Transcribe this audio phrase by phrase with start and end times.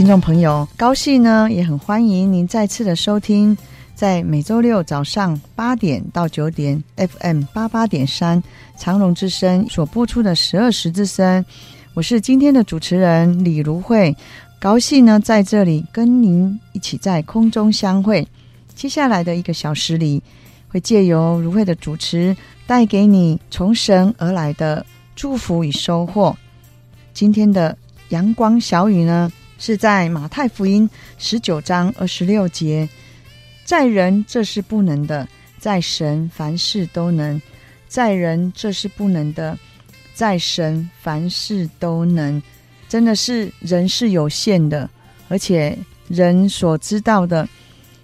[0.00, 3.54] 听众朋友，高兴呢，也很欢迎您再次的收听，
[3.94, 8.42] 在每周六早上八点到九点，FM 八八点三
[8.78, 11.44] 长隆之声所播出的十二时之声。
[11.92, 14.16] 我是今天的主持人李如慧，
[14.58, 18.26] 高兴呢在这里跟您一起在空中相会。
[18.74, 20.22] 接下来的一个小时里，
[20.68, 22.34] 会借由如慧的主持，
[22.66, 24.82] 带给你从神而来的
[25.14, 26.34] 祝福与收获。
[27.12, 27.76] 今天的
[28.08, 32.88] 阳光小雨呢，是在马太福音十九章二十六节，
[33.62, 37.38] 在人这是不能的，在神凡事都能；
[37.86, 39.56] 在人这是不能的，
[40.14, 42.42] 在神凡事都能。
[42.88, 44.88] 真的是人是有限的，
[45.28, 45.76] 而且
[46.08, 47.46] 人所知道的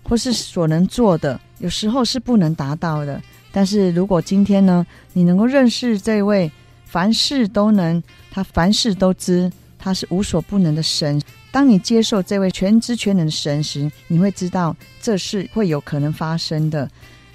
[0.03, 3.21] 或是所能做的，有时候是不能达到的。
[3.51, 6.53] 但是如果今天呢，你能够认识这位
[6.85, 11.19] 凡事都能，他凡事都知，他是无所不能的神。
[11.57, 16.87] 当你接受这位全知全能的神时，你会知道这是会有可能发生的。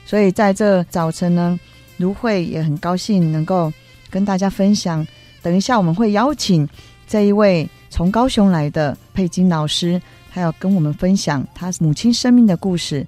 [0.06, 1.60] 所以在这早晨呢，
[1.98, 3.74] 如慧也很高兴能够
[4.12, 5.04] 跟大家分享。
[5.42, 6.70] 等一下我们会邀请
[7.08, 10.00] 这一位从高雄来的佩金老师，
[10.32, 13.04] 他要跟我们分享他母亲生命的故事。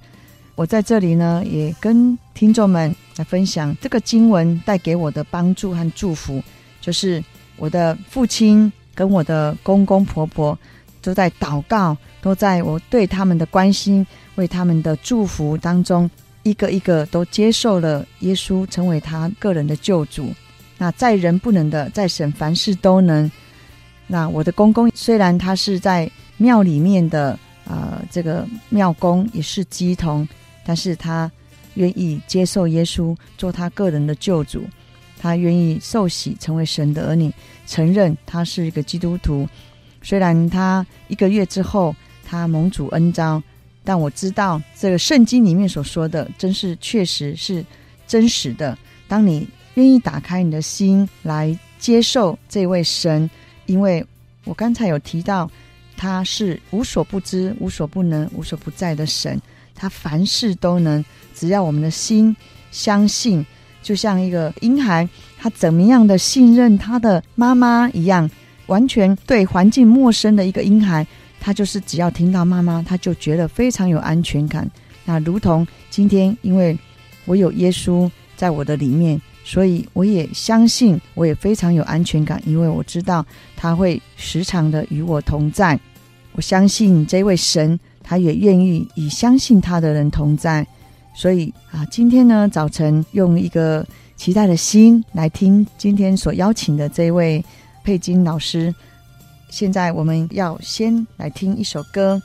[0.56, 6.41] 我在这里呢，也跟听众们来分享这个经文带给我的帮助和祝福，
[6.81, 7.23] 就是
[7.56, 10.57] 我的父亲跟我的公公婆婆。
[11.03, 14.06] 都在祷告，都在我对他们的关心、
[14.36, 16.09] 为他们的祝福当中，
[16.41, 20.34] 一个一个都接受了耶稣，成为他个人的救主。
[20.78, 23.30] 那在人不能的，在神凡事都能。
[24.08, 30.28] 那我的公公虽然他是在庙里面的，呃，这个庙公也是乩童，
[30.66, 31.30] 但是他
[31.75, 34.64] 愿意接受耶稣做他个人的救主，
[35.20, 37.31] 他愿意受洗成为神的儿女，
[37.68, 39.47] 承认他是一个基督徒。
[40.03, 43.41] 虽然他一个月之后他蒙主恩召，
[43.84, 47.66] 但我知道这个圣经里面所说的，真是确实是
[48.06, 48.78] 真实的。
[49.08, 53.30] 当你愿意打开你的心来接受这位神，
[53.66, 54.06] 因为
[54.44, 55.50] 我刚才有提到，
[55.96, 59.41] 他是无所不知、无所不能、无所不在的神，
[59.74, 61.03] 他凡事都能。
[61.34, 62.35] 只要我们的心
[62.72, 63.46] 相信，
[63.81, 65.08] 就像一个婴孩，
[65.40, 68.30] 他怎么样的信任他的妈妈一样。
[68.73, 71.06] 完全对环境陌生的一个婴孩，
[71.39, 74.67] 他就是只要听到妈妈，他就觉得非常有安全感。
[75.06, 76.75] 那如同今天，因为
[77.25, 83.23] 我有耶稣在我的里面，所以我也相信，我也非常有安全感，因为我知道
[83.56, 85.79] 他会时常的与我同在。
[86.31, 90.66] 我相信这位神，他也愿意与相信他的人同在。
[91.13, 93.85] 所以啊，今天呢，早晨用一个
[94.16, 97.45] 期待的心来听今天所邀请的这位。
[97.84, 98.74] 佩金老师，
[99.50, 102.22] 现在我们要先来听一首歌。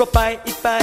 [0.00, 0.80] 我拜一拜。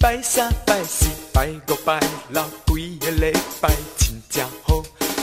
[0.00, 1.98] 拜三拜四拜五拜
[2.28, 4.82] 六，几个礼拜真正好，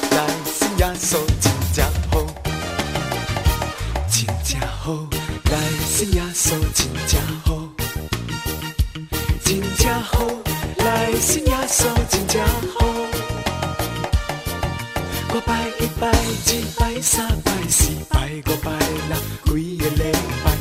[0.09, 2.25] 来信耶稣真正好，
[4.09, 5.07] 真正好，
[5.51, 7.69] 来信耶稣真正好，
[9.45, 10.25] 真正好，
[10.77, 12.87] 来信耶稣真正好。
[15.29, 16.13] 我拜一拜二
[16.79, 18.71] 拜三拜四拜五拜
[19.09, 19.15] 六，
[19.55, 20.11] 几个礼
[20.43, 20.51] 拜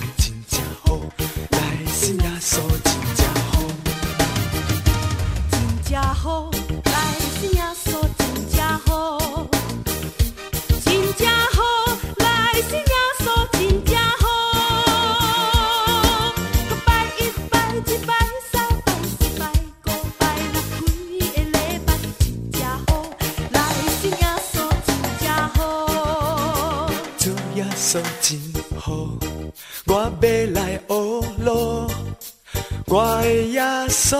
[32.91, 34.19] 我的耶稣。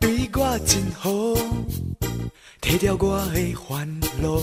[0.00, 1.10] 对我真好，
[2.62, 4.40] 摕掉我的烦恼，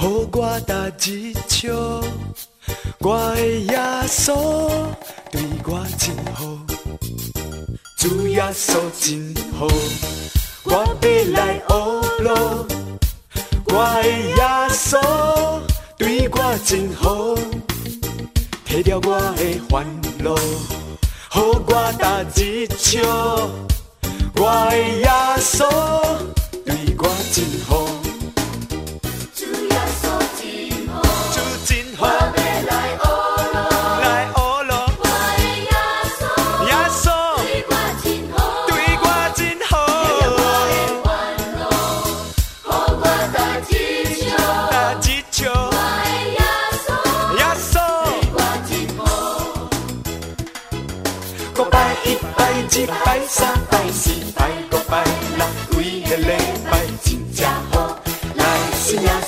[0.00, 1.72] 予我踏一笑。
[2.98, 3.78] 我的耶
[4.08, 4.34] 稣
[5.30, 6.58] 对我真好，
[7.96, 9.68] 主耶稣真好，
[10.64, 10.84] 我要
[11.32, 11.68] 来学
[12.24, 12.66] 咯。
[13.68, 13.72] 我
[14.02, 15.00] 的耶稣
[15.96, 17.36] 对我真好，
[18.68, 19.86] 摕掉我的烦
[20.18, 20.34] 恼，
[21.36, 23.00] 予我搭一笑。
[24.36, 25.64] 我的耶稣。
[26.64, 27.84] 对我真好，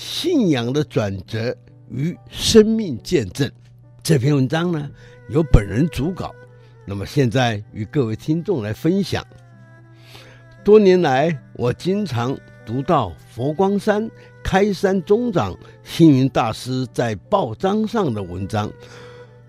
[0.00, 1.54] 信仰的转折
[1.90, 3.52] 与生命见证。
[4.02, 4.90] 这篇文章呢，
[5.28, 6.34] 由本人主稿，
[6.86, 9.22] 那么现在与各位听众来分享。
[10.64, 14.10] 多年来，我经常读到佛光山
[14.42, 15.54] 开山宗长
[15.84, 18.72] 星云大师在报章上的文章，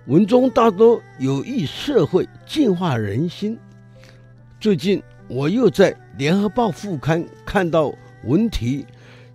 [0.07, 3.57] 文中大多有益社会、净化人心。
[4.59, 5.01] 最近。
[5.27, 7.93] 我又在《联合报》副刊看到
[8.25, 8.85] 文题：“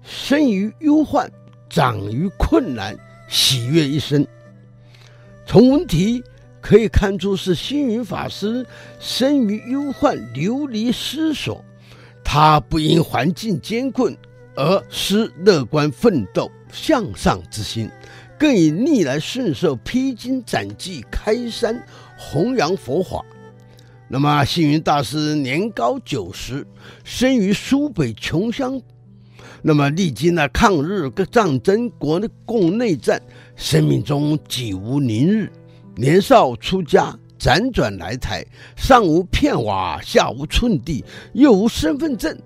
[0.06, 1.30] 生于忧患，
[1.68, 2.96] 长于困难，
[3.28, 4.26] 喜悦一生。”
[5.44, 6.22] 从文题
[6.60, 8.64] 可以看出，是星云法师
[9.00, 11.64] 生于忧患，流离失所。
[12.24, 14.16] 他不因环境艰困
[14.56, 17.88] 而失乐观奋斗向上之心，
[18.36, 21.80] 更以逆来顺受、披荆斩棘、开山
[22.18, 23.24] 弘扬佛法。
[24.08, 26.66] 那么，星云大师年高九十，
[27.04, 28.80] 生于苏北穷乡，
[29.68, 33.20] 那么历经了抗日各战争、国内共内战，
[33.56, 35.50] 生命中几无宁日。
[35.96, 38.46] 年少出家，辗转来台，
[38.76, 42.38] 上无片瓦，下无寸地，又无身份证，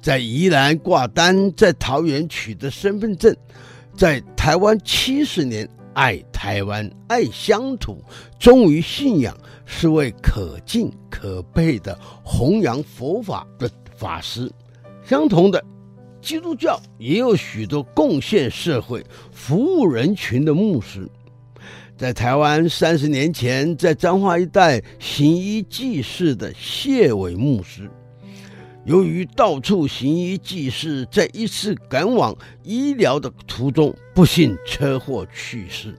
[0.00, 3.34] 在宜兰挂单，在桃园取得身份证，
[3.96, 8.00] 在台湾七十年，爱台湾，爱乡土，
[8.38, 9.36] 忠于信仰。
[9.70, 14.48] 是位可敬可佩的弘扬佛法的法师。
[15.04, 15.62] 相同的，
[16.20, 21.08] 基督教也有许多贡献社会、服务人群的牧师。
[21.96, 27.90] 在台湾三十年前，在彰化一带行医济世的谢伟牧师，
[28.84, 35.92] 由于到处行医济世，在一次赶往医疗的途中，不幸车祸去世。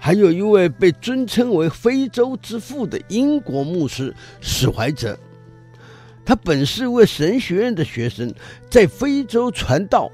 [0.00, 5.16] 还有一位被尊称为“非洲之父”的英国牧师史怀哲，
[6.24, 8.32] 他本是位神学院的学生，
[8.70, 10.10] 在非洲传道，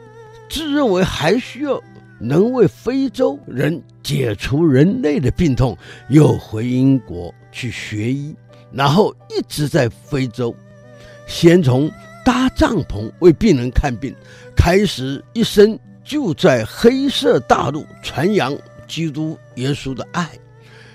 [0.49, 1.81] 自认为还需要
[2.19, 5.77] 能为非洲人解除人类的病痛，
[6.09, 8.35] 又回英国去学医，
[8.73, 10.55] 然后一直在非洲，
[11.27, 11.91] 先从
[12.25, 14.15] 搭帐篷为病人看病，
[14.57, 18.57] 开始一生就在黑色大陆传扬。
[18.87, 20.27] 基督耶稣的爱，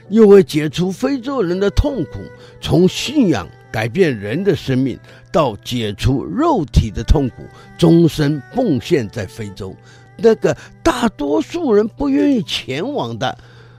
[0.10, 2.22] 又为解除非洲人的痛苦，
[2.60, 5.00] 从信仰改变人的生命，
[5.32, 7.44] 到解除肉体的痛苦，
[7.76, 9.76] 终身奉献在非洲，
[10.16, 13.36] 那个大多数人不愿意前往的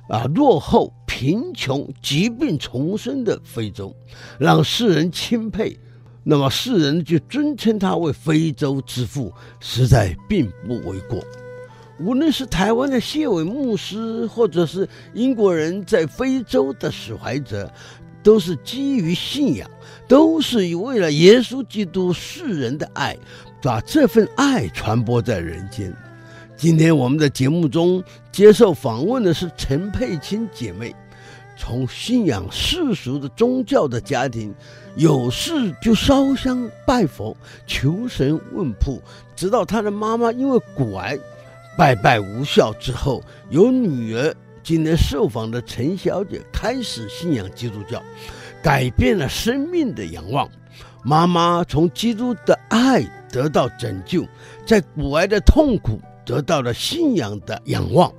[0.09, 3.95] 啊，落后、贫穷、疾病丛生的非洲，
[4.37, 5.79] 让世人钦佩，
[6.25, 11.23] 那么世人就尊称他为非洲之父，实在并不为过。
[12.01, 17.71] 无论是台湾的谢伟牧师，或者是英国人在非洲的史怀哲，
[18.25, 19.71] 都是基于信仰，
[20.09, 23.17] 都是为了耶稣基督世人的爱，
[23.63, 25.95] 把这份爱传播在人间。
[26.57, 28.03] 今天我们的节目中
[28.33, 30.95] 接受访问的是陈佩青姐妹，
[31.57, 34.55] 从信仰世俗的宗教的家庭，
[34.97, 35.53] 有事
[35.83, 39.03] 就烧香拜佛、求神问卜，
[39.37, 41.19] 直到她的妈妈因为骨癌。
[41.77, 44.33] 拜拜无效之后，由女儿
[44.65, 48.03] 今天受访的陈小姐开始信仰基督教，
[48.63, 50.49] 改变了生命的仰望。
[51.05, 54.27] 妈妈从基督的爱得到拯救，
[54.67, 58.11] 在古埃的痛苦得到了信仰的仰望。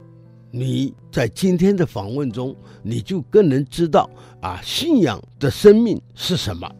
[0.52, 4.08] 你在今天的访问中，你就更能知道
[4.40, 6.72] 啊，信仰的生命是什么。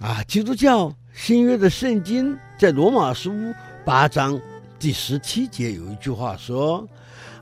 [0.00, 3.30] 啊，基督教新约的圣经在罗马书
[3.84, 4.40] 八章
[4.78, 6.88] 第十七节有一句话说：“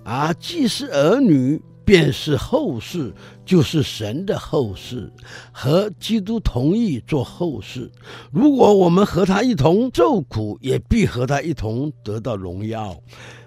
[0.05, 3.13] 啊，既是儿女，便是后世，
[3.45, 5.13] 就是神的后世，
[5.53, 7.91] 和基督同意做后嗣。
[8.31, 12.97] 如果我们和他一同受苦，也必和他一同得到荣耀。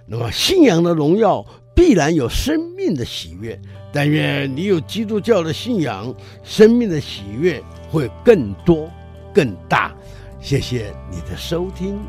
[0.08, 1.46] 那么，信仰的荣耀。”
[1.76, 3.60] 必然有生命的喜悦，
[3.92, 8.90] 但愿你有基督教的信仰，生命的喜悦会更多、
[9.34, 9.94] 更大。
[10.40, 12.00] 谢谢你的收听。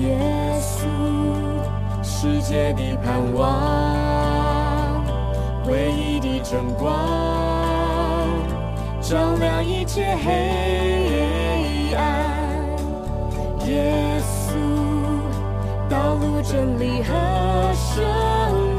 [0.00, 0.18] 耶
[0.60, 0.86] 稣，
[2.02, 5.04] 世界的盼望，
[5.66, 6.96] 唯一的真光，
[9.02, 12.04] 照亮一切黑暗。
[13.66, 14.56] 耶稣。
[15.90, 17.12] 道路、真理和
[17.74, 18.69] 生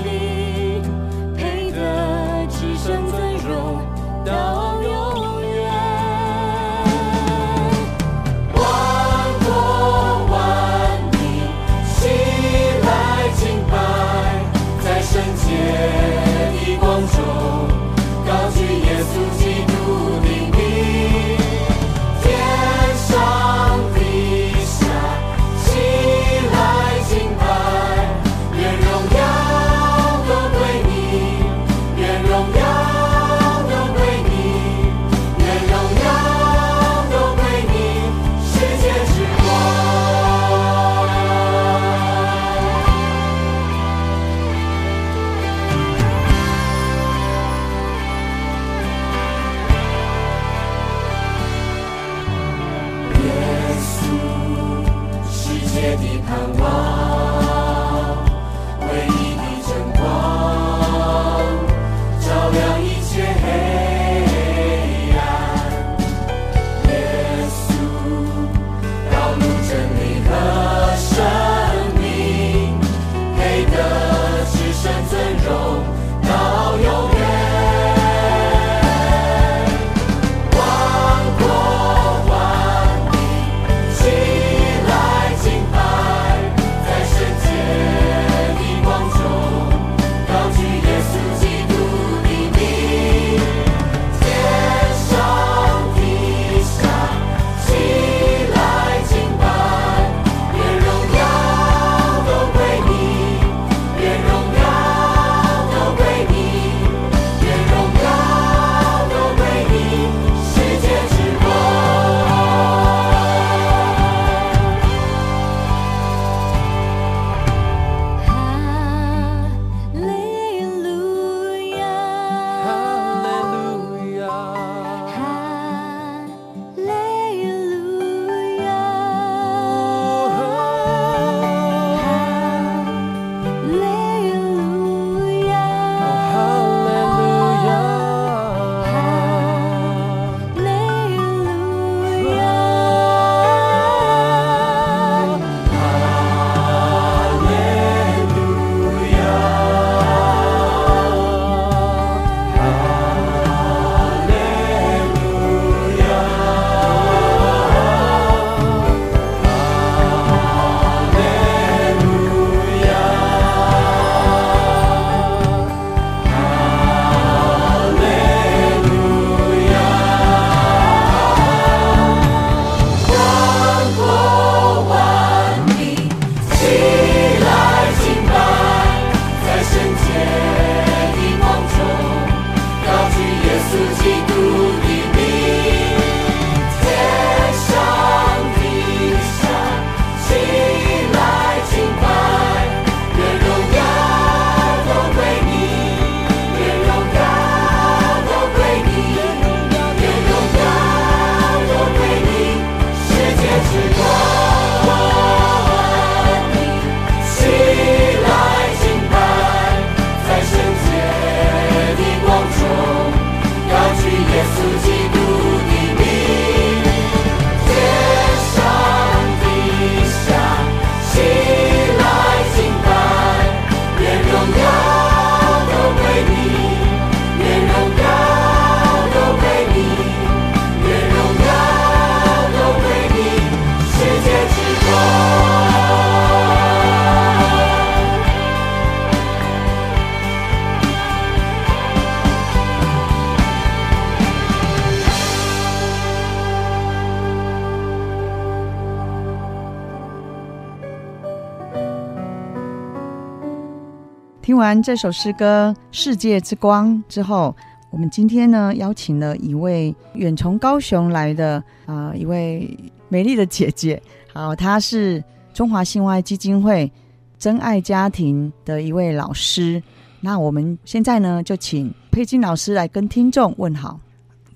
[254.72, 257.54] 完这首诗歌《世界之光》之后，
[257.90, 262.74] 我们今天呢邀请了一位远从高雄来的啊、呃、一位
[263.10, 264.02] 美丽的姐姐，
[264.32, 265.22] 好，她是
[265.54, 266.90] 中华信爱基金会
[267.38, 269.84] 真爱家庭的一位老师。
[270.22, 274.00] 那我们现在呢就请佩金老师来跟听众问好。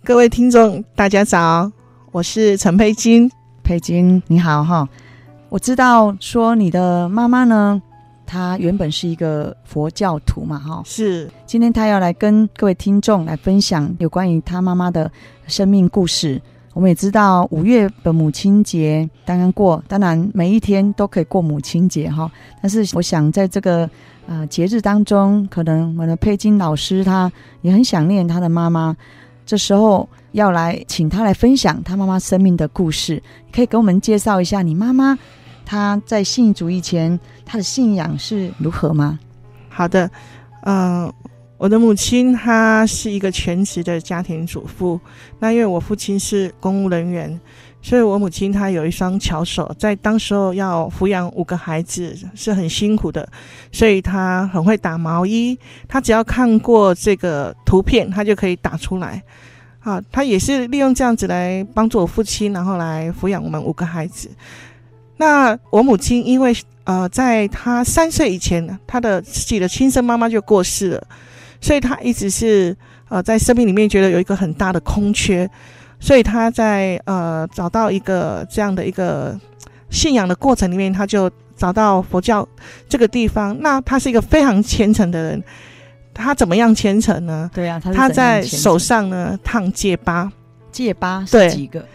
[0.02, 1.70] 各位听众，大家早，
[2.14, 3.30] 我是陈佩金。
[3.66, 4.88] 佩金你好哈，
[5.50, 7.82] 我知道说你的妈妈呢，
[8.26, 11.30] 她原本是一个佛教徒嘛哈，是。
[11.46, 15.12] 今天他要来跟各位听众来分享有关于他妈妈的
[15.48, 16.42] 生命故事。
[16.74, 22.30] 我们也知道五月的母亲节刚刚过，当然每一天都可以过母亲节哈，
[22.62, 23.90] 但是我想在这个
[24.28, 28.94] 呃节日当中，可能我的佩金老师他也很想念他的妈妈。
[29.46, 35.18] 这时候要来请他来分享他妈妈生命的故事，可以给我们介绍一下你妈妈
[35.66, 39.20] 他在信主以前他的信仰是如何吗？
[39.70, 40.10] 好的，
[40.62, 41.14] 呃，
[41.58, 45.00] 我的母亲她是一个全职的家庭主妇，
[45.40, 47.40] 那因为我父亲是公务人员，
[47.82, 53.28] 所以我母亲她有一双巧手，在当时候要抚养五个孩子是很辛苦的，
[53.72, 55.58] 所以她很会打毛衣，
[55.88, 59.22] 她只要看过这个图片，她就可以打出来。
[59.80, 64.32] 啊，他也是利用这样子来帮助我父亲，然后来抚养我们五个孩子。
[65.18, 71.08] 那我母亲因为呃，在她三岁以前，她的自己的亲生妈妈就过世了，
[71.60, 72.76] 所以她一直是
[73.10, 75.50] 呃在生命里面觉得有一个很大的空缺，
[76.00, 79.40] 所以她在呃找到一个这样的一个
[79.90, 82.48] 信仰的过程里面，他就找到佛教
[82.90, 83.58] 这个地方。
[83.62, 85.44] 那他是一个非常虔诚的人。
[86.14, 87.50] 他怎么样虔诚呢？
[87.54, 90.32] 对啊，他，在手上呢烫戒疤，
[90.72, 91.86] 戒疤是几个？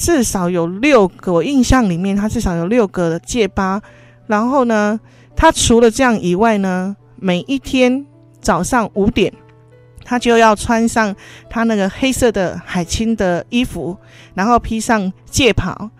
[0.00, 1.30] 至少有六个。
[1.30, 3.80] 我印象里面，他至少有六个的戒疤。
[4.26, 4.98] 然后呢，
[5.36, 8.06] 他除了这样以外呢，每一天
[8.40, 9.30] 早上五点，
[10.02, 11.14] 他就要穿上
[11.50, 13.94] 他那个黑色的海青的衣服，
[14.32, 15.90] 然后披上戒袍，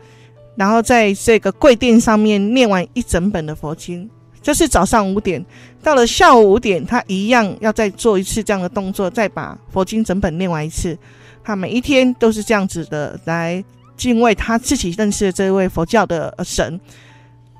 [0.56, 4.08] 然后在这个柜垫上面念完一整本的佛经。
[4.40, 5.44] 就是早上五点，
[5.82, 10.96] 到了下午五点，他一样要再做一次这样的动作，再把佛经整本念完一次。
[11.44, 13.62] 他每一天都是这样子的来
[14.00, 16.80] 敬畏他自己认识的这位佛教的神。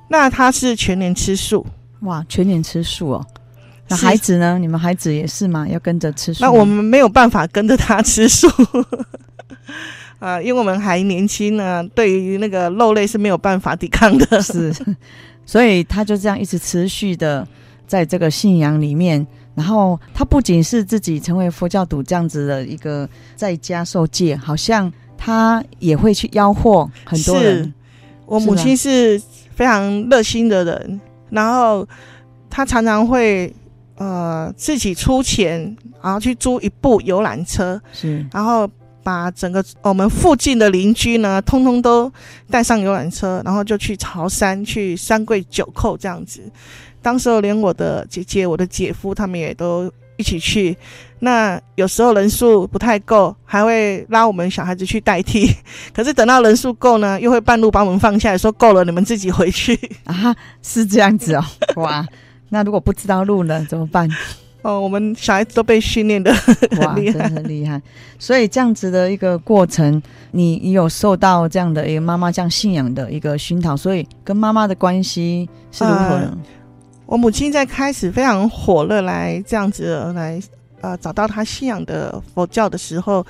[0.08, 1.66] 那他是全年吃素，
[2.00, 3.26] 哇，全年吃素哦。
[3.86, 4.58] 那孩子呢？
[4.58, 5.68] 你们孩子也是吗？
[5.68, 6.42] 要跟着吃素？
[6.42, 8.48] 那我们没有办法跟着他吃素
[10.18, 14.40] 啊，因为我们还年轻呢，对于那个肉类是没有办法抵抗的。
[14.40, 14.74] 是。
[15.44, 17.46] 所以他就这样一直持续的
[17.86, 24.92] 在这个信仰里面，然后他不仅是自己成为佛教徒这样子的一个在家受戒，好像
[25.22, 27.64] 他也会去吆喝很多人。
[27.64, 27.72] 是，
[28.24, 29.20] 我母亲是
[29.54, 31.86] 非常热心的人，然后
[32.48, 33.54] 她常常会
[33.96, 38.66] 呃自己出钱，然后去租一部游览车，是，然后。
[39.02, 42.12] 把整个我们附近的邻居呢，通通都
[42.50, 46.42] 带上游览车，然后就去潮山，去三跪九叩这样子。
[47.00, 50.76] 当时候连我的姐姐、我的姐夫他们也都一起去。
[51.20, 55.50] 那有时候人数不太够，还会拉我们小孩子去代替。
[55.92, 61.44] 可是等到人数够呢，又会半路把我们放下来说够了，你们自己回去 啊，是这样子哦。
[61.76, 62.06] 哇，
[62.50, 64.08] 那如果不知道路呢，怎么办？
[64.62, 66.30] 哦，我们小孩子都被训练的
[66.80, 67.80] 哇，真的很厉害。
[68.18, 70.02] 所以这样子的一个过程，
[70.32, 76.30] 你你有受到这样的一个妈妈这样信仰的一个熏陶，所以跟妈妈的关系是如何呢？
[76.30, 76.38] 呃，
[77.10, 80.40] 我母亲在开始非常火热来这样子来
[80.80, 83.26] 呃找到她信仰的佛教的时候，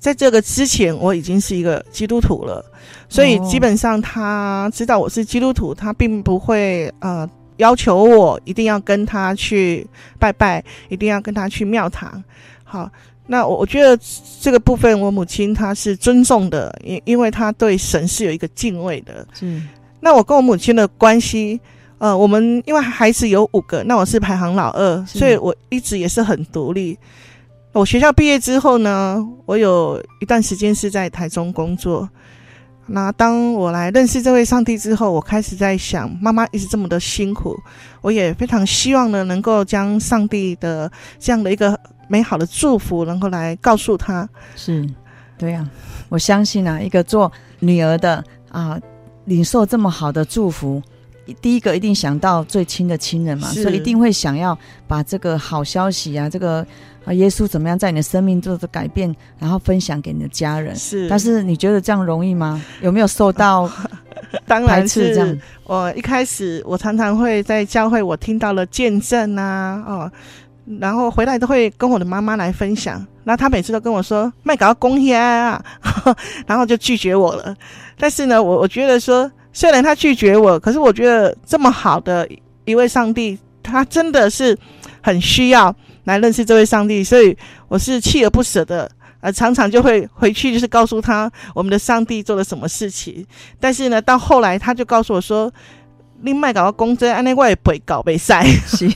[0.00, 2.64] 在这个之前我已经是一个基督徒了，
[3.08, 7.28] 所以基本上她知道我是基督徒，她并不会呃。
[7.58, 9.84] 要求我一定要跟他去
[10.16, 12.22] 拜拜，一定要跟他去庙堂。
[12.62, 12.88] 好，
[13.26, 13.98] 那我我觉得
[14.40, 19.26] 这个部分，我母亲她是尊重的，因因为她对神是有一个敬畏的。
[19.40, 21.58] 嗯，那我跟我母亲的关系，
[21.98, 26.96] 呃，我们因为孩子有五个，那我是排行老二，所以我一直也是很独立。
[27.72, 32.08] 我学校毕业之后呢，我有一段时间是在台中工作。
[32.86, 37.54] 那当我来认识这位上帝之后，我开始在想，妈妈一直这么的辛苦，
[38.00, 44.26] 我也非常希望呢，能够将上帝的这样的一个美好的祝福，能够来告诉他。
[44.56, 44.88] 是，
[45.36, 45.70] 对呀、啊，
[46.08, 48.80] 我相信啊，一个做女儿的啊，
[49.26, 50.82] 领受这么好的祝福，
[51.34, 56.66] 第一个一定想到最亲的亲人嘛，所以一定会想要把这个好消息啊，这个。
[57.04, 60.76] 啊，耶稣怎么样在你的生命做的改变，然后分享给你的家人？
[60.76, 62.62] 是，但是你觉得这样容易吗？
[62.82, 63.70] 有没有受到
[64.44, 65.38] 当然是这样。
[65.64, 70.12] 我一开始我常常会在教会，我听到了见证啊，哦，
[70.80, 73.02] 然后回来都会跟我的妈妈来分享。
[73.24, 75.64] 那她每次都跟我说：“麦搞公耶啊！”
[76.46, 77.56] 然后就拒绝我了。
[77.96, 82.28] 但是呢，我我觉得说，虽然他拒绝我，可是我觉得这么好的
[82.64, 84.56] 一位上帝，他真的是
[85.02, 88.88] 很需要来认识这位上帝，所以我是锲而不舍的。
[89.18, 93.26] 呃，常常就会回去，就是告诉他我们的上帝做了什么事情。
[93.58, 95.52] 但是呢，到后来他就告诉我说
[96.22, 98.88] ：“另外搞个公证，安内外不会搞被赛。”是，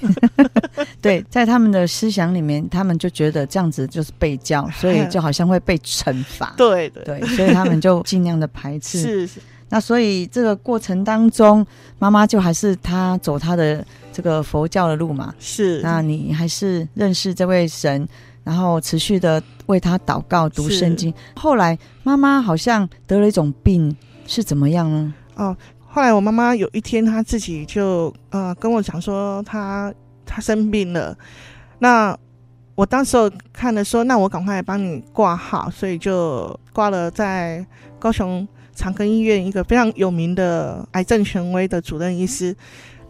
[1.01, 6.55] 对，在他们的思想里面，他们就觉得这样子就是被教，所以就好像会被惩罚。
[6.57, 9.01] 对对，对，所以他们就尽量的排斥。
[9.01, 9.40] 是是。
[9.72, 11.66] 那所以这个过程当中，
[11.98, 15.35] 妈妈就还是她走她的这个佛教的路嘛。
[15.40, 15.80] 是。
[15.82, 18.06] 那你还是认识这位神。
[18.44, 21.14] 然后持续的为他祷告、读圣经。
[21.37, 25.14] 后来妈妈好像得了一种病，是怎么样呢？
[25.37, 25.56] 哦，
[25.87, 29.94] 后来我妈妈有一天，她自己就呃跟我讲说，她
[30.26, 31.16] 她生病了。
[31.78, 32.18] 那
[32.74, 37.64] 我当时候看了说，那我赶快帮你挂号，所以就挂了在
[38.00, 42.54] 高雄长庚医院一个非常有名的癌症权威的主任医师。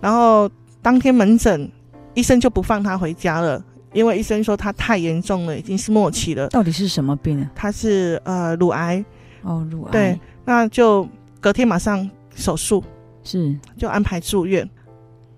[0.00, 1.70] 然后当天门诊，
[2.14, 3.62] 医生就不放他回家了。
[3.92, 6.48] 因为医生说他太严重了，已经是末期了。
[6.48, 7.50] 到底是什么病啊？
[7.54, 9.04] 他是呃乳癌。
[9.42, 9.90] 哦，乳癌。
[9.92, 11.06] 对，那就
[11.40, 12.82] 隔天马上手术，
[13.22, 14.66] 是就安排住院。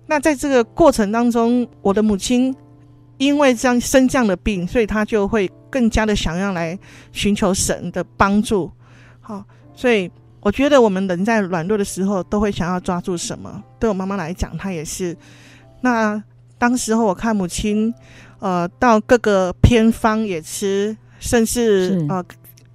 [0.07, 2.55] 那在这个过程当中，我的母亲
[3.17, 6.79] 因为这样生这样的病，所以她就会更加的想要来
[7.11, 8.71] 寻求神的帮助。
[9.19, 9.43] 好，
[9.75, 10.09] 所以
[10.41, 13.63] 我觉得我们人在软弱的时候，都会想要抓住什么。
[13.79, 15.15] 对我妈妈来讲，她也是。
[15.81, 16.21] 那
[16.57, 17.93] 当时候我看母亲。
[18.39, 22.23] 呃，到各个偏方也吃，甚至呃，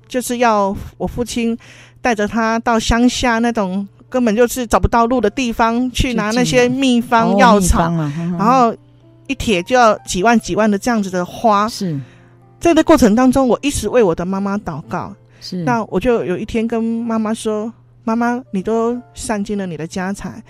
[0.08, 1.56] 就是要我父亲
[2.00, 8.74] 带着他到乡下那种根本就是找不到路的地方去拿那些秘方药草，哦嗯、然后
[9.28, 11.68] 一帖就要几万几万的这样子的花。
[11.68, 11.96] 是，
[12.58, 15.14] 在这过程当中，我一直为我的妈妈祷告。
[15.40, 17.72] 是，那我就有一天跟妈妈说
[18.04, 20.42] ：“妈妈，你都散尽了你的家财，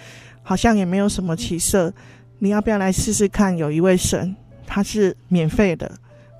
[0.43, 1.93] 好像也没有什么起色，
[2.39, 3.57] 你要不要来试试看？
[3.57, 4.35] 有一位神。”
[4.73, 5.91] 他是免费的，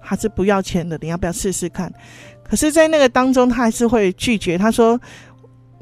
[0.01, 0.97] 他是不要钱的？
[1.01, 1.93] 你要不要试试看？
[2.45, 4.57] 可是，在那个当中，他还是会拒绝。
[4.57, 4.97] 他说：“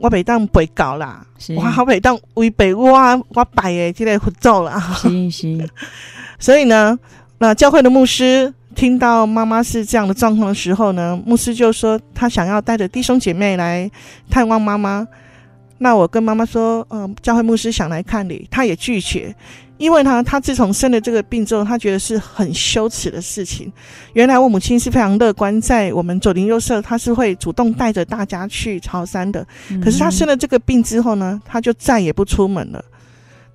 [0.01, 2.91] 我北当不会搞啦，我好北当违背我
[3.35, 5.71] 我摆诶，就得走了。”是是。
[6.41, 6.99] 所以呢，
[7.37, 13.91] 那教会的牧师听到妈妈是这样的状况的时候呢，牧师就说他想要带着弟兄姐妹来
[14.31, 15.05] 探望妈妈。
[15.79, 19.35] 那我跟妈妈说：“嗯、呃，教会牧师想来看你。”他也拒绝。
[19.79, 23.73] 因为呢，他自从生了这个病之后，他觉得是很羞耻的事情。
[24.13, 29.45] 原来我母亲是非常乐观，在我们左邻右舍，她是会主动带着大家去朝山的。
[29.83, 32.85] 可是她生了这个病之后呢，她就再也不出门了。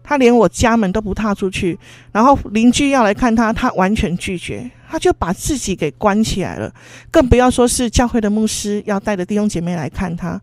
[0.04, 1.80] 他连我家门都不踏出去，
[2.12, 6.70] 然后邻居要来看他，他完全拒绝，他就把自己给关起来了。
[7.10, 10.40] 更不要说是教会的牧师要带着弟兄姐妹来看他，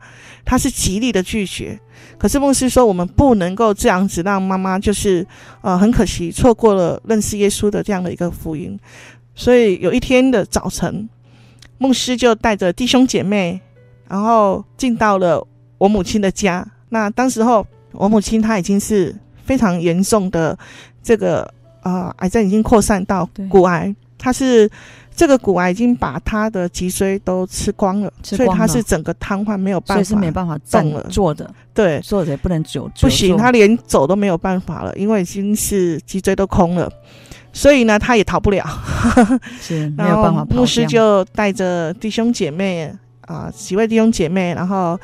[0.47, 1.79] 他是极力的拒绝。
[2.17, 5.27] 可是牧师说，我们不能够这样子让妈妈就是
[5.61, 8.79] 呃很可惜错过了认识耶稣的这样的一个福音。
[9.35, 11.07] 所以有一天的早晨，
[11.77, 13.61] 牧师就带着弟兄姐妹，
[14.09, 15.47] 然后进到了
[15.77, 16.67] 我母亲的家。
[16.89, 19.15] 那当时候我母亲她已经是。
[19.51, 20.57] 非常严重的
[21.03, 24.71] 这个呃癌症已经扩散到骨癌，他是
[25.13, 36.89] 这个骨癌已经把他的脊椎都吃光了，所以他是整个瘫痪，没有办法，所以是没办法动了，坐的，对，坐着也不能久，不行，他连走都没有办法了，因为已经是脊椎都空了，
[37.53, 38.65] 所以呢，他也逃不了，
[39.61, 40.47] 是 没有办法。
[40.49, 42.85] 牧师就带着弟兄姐妹
[43.23, 44.97] 啊、呃，几位弟兄姐妹，然后。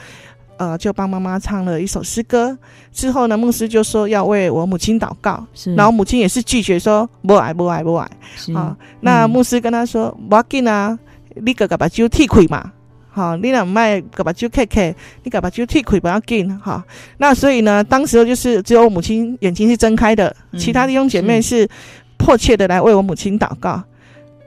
[0.58, 2.56] 呃，就帮妈妈唱了一首诗歌。
[2.90, 5.74] 之后呢，牧师就说要为我母亲祷告，是。
[5.74, 8.10] 然后母亲也是拒绝说不爱不爱不爱。
[8.54, 10.98] 啊，那牧师跟他说：“不要紧啊，
[11.34, 12.72] 你个个把酒踢开嘛。
[13.10, 16.58] 好，你俩卖个把酒开开，你个把酒踢开不要紧。
[16.58, 16.82] 哈，
[17.18, 21.68] 那所以呢，当时候就是只有我母亲眼睛是睁开的，嗯、其他弟兄姐妹是
[22.16, 23.82] 迫切的来为我母亲祷告。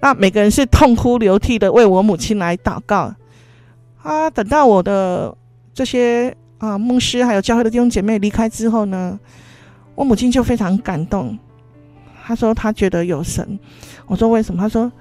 [0.02, 3.14] 那每个人是痛哭流涕的为我母亲来祷告。
[4.02, 5.36] 啊，等到我的。
[5.74, 9.20] 这些啊，牧师还有教会的弟兄姐妹离开之后呢，
[9.96, 11.38] 我母亲就非常感动。
[12.24, 13.58] 她说她觉得有神。
[14.08, 14.62] 我说为什么？
[14.62, 14.92] 她说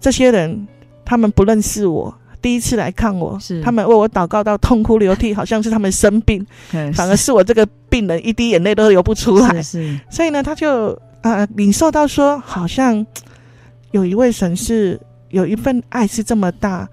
[0.00, 0.66] 这些人
[1.04, 6.46] 他们不认识我，第一次来看我，他们为我祷告到痛哭流涕，好像是他们生病，
[6.94, 9.60] 反而是我这个病人一滴眼泪都流不出来。
[9.62, 13.04] 是，所以呢，他就啊领受到说，好像
[13.90, 16.88] 有一位神是有一份爱是这么大，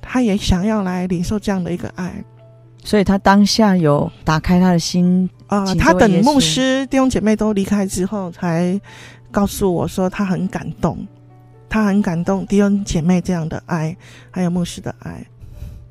[0.00, 2.24] 他也想要来领受这样的一个爱。
[2.88, 8.80] 所以他当下有打开他的心啊、呃，他等牧师弟兄姐妹都离开之后，才
[9.30, 11.06] 告诉我说他很感动，
[11.68, 13.94] 他很感动弟兄姐妹这样的爱，
[14.30, 15.22] 还有牧师的爱。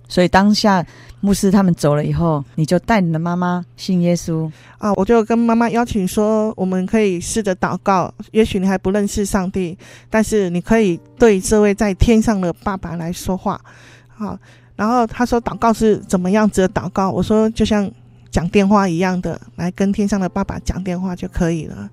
[0.07, 0.83] 所以当下
[1.19, 4.91] 牧师他们走了以后，你就带你的妈妈信耶稣啊！
[4.93, 8.11] 我就跟妈妈邀请说，我们可以试着祷告。
[8.31, 9.77] 也许你还不认识上帝，
[10.09, 13.61] 但是你可以对这位在天上的爸爸来说话。
[14.07, 14.35] 好，
[14.77, 17.11] 然后他说祷告是怎么样子的祷告？
[17.11, 17.91] 我说就像
[18.31, 21.89] 讲电话一样的，来跟天上的爸爸讲电话就可以了。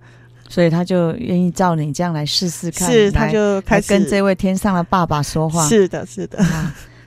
[0.47, 5.67] 所以他就愿意照你这样来试试看，是他就开始跟这位天上的爸爸说话。
[5.67, 6.39] 是的，是的。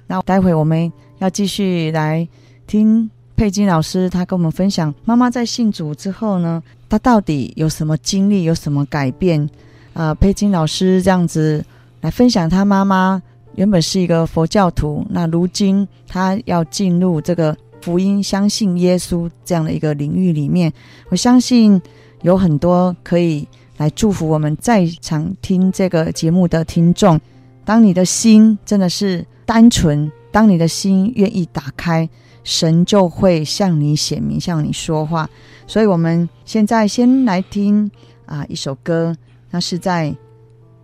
[0.08, 2.28] 那待会我们要继续来
[2.66, 9.48] 听佩金老师，他跟我们分享妈妈在信主之后呢，她到底有什么经历，有什么改变？
[9.94, 11.64] 呃，佩金老师这样子
[12.02, 13.22] 来分享，他妈妈
[13.58, 20.72] 原本是一个佛教徒，那如今他要进入这个福音、相信耶稣这样的一个领域里面，
[21.10, 21.82] 我相信
[22.22, 27.20] 有很多可以来祝福我们在场听这个节目的听众。
[27.66, 32.08] 当你的心真的是单纯，当你的心愿意打开，
[32.44, 35.28] 神就会向你显明，向你说话。
[35.66, 37.90] 所以，我们现在先来听
[38.28, 39.18] 啊一首歌，
[39.50, 40.12] 那是在《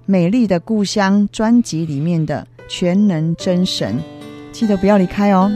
[0.07, 3.97] 美丽的故乡》专辑里面的《全能真神》，
[4.51, 5.51] 记得不要离开哦。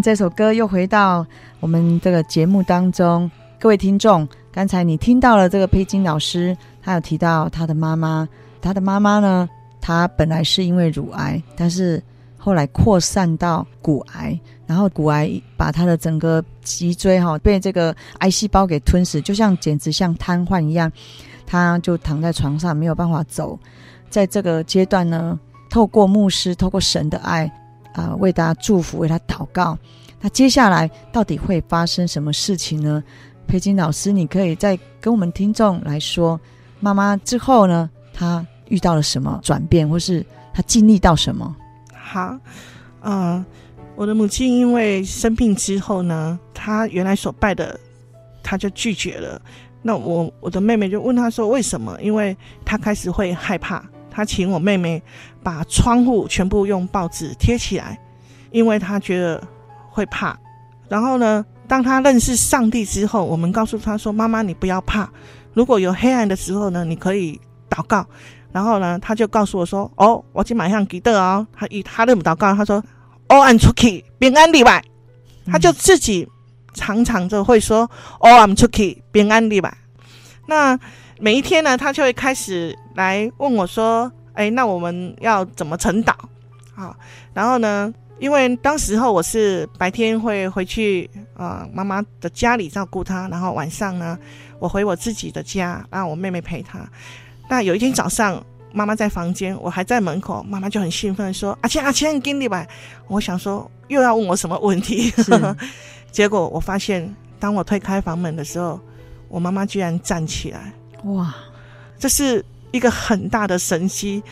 [0.00, 1.26] 这首歌，又回到
[1.58, 3.30] 我们这个节目当中。
[3.58, 8.28] 各位听众，刚才你听到了这个佩金老师，他有提到他的妈妈。
[8.60, 9.48] 他的妈妈呢，
[9.80, 12.00] 她本来是因为乳癌，但是
[12.38, 20.90] 后来扩散到骨癌，然后骨癌把他的整个脊椎哈被这个癌细胞给吞噬，就像简直像瘫痪一样，
[21.44, 23.58] 他就躺在床上没有办法走。
[24.08, 27.50] 在这个阶段呢，透过牧师，透过神的爱。
[27.94, 29.76] 啊、为大家祝福，为他祷告。
[30.20, 33.02] 那接下来到底会发生什么事情呢？
[33.46, 36.40] 佩金老师，你可以再跟我们听众来说，
[36.80, 40.24] 妈妈之后呢，她遇到了什么转变，或是
[40.54, 41.54] 她经历到什么？
[41.92, 42.38] 好，
[43.00, 43.44] 呃，
[43.96, 47.78] 我的母亲因为生病之后呢，她原来所拜的，
[48.42, 49.42] 她就拒绝了。
[49.82, 52.00] 那我我的妹妹就问她说，为什么？
[52.00, 53.84] 因为她开始会害怕。
[54.12, 55.02] 他请我妹妹
[55.42, 57.98] 把窗户全部用报纸贴起来，
[58.50, 59.42] 因为他觉得
[59.90, 60.38] 会怕。
[60.88, 65.08] 然后呢，当他认识上帝之后，我们告诉他说：“妈妈，你不要怕。
[65.54, 68.06] 如果有黑暗的时候呢，你可以祷告。”
[68.52, 72.84] 然后呢，他就告诉我说：“哦，我今晚上记得哦。”他以他的祷告，他说
[73.30, 74.84] ：“哦，安出去，平安里外。”
[75.50, 76.28] 他就自己
[76.74, 79.74] 常常就会说：“哦，安出去，平安里外。”
[80.46, 80.78] 那。
[81.24, 86.12] 每一天呢，他就会开始来问我说：“哎，那我们要怎么晨祷？”
[86.74, 86.92] 啊，
[87.32, 94.18] 然后呢，因为当时候我是白天会回去啊、呃、妈妈的家里照顾她，然后晚上呢，
[94.58, 96.80] 我回我自己的家，让我妹妹陪她。
[97.48, 102.66] 那有一天早上，妈妈在房间，我还在门口，妈妈就很兴奋说：“阿千阿千，给你吧。”
[103.06, 105.14] 我想说又要问我什么问题？
[106.10, 108.80] 结果我发现，当我推开房门的时候，
[109.28, 110.72] 我妈妈居然站起来。
[111.04, 111.34] 哇，
[111.98, 114.22] 这是一个很大的神迹！